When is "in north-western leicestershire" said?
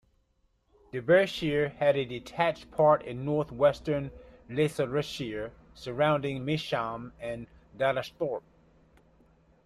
3.03-5.51